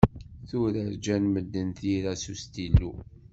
Tura 0.47 0.83
ǧǧan 0.93 1.23
medden 1.33 1.69
tira 1.79 2.13
s 2.21 2.23
ustilu. 2.33 2.91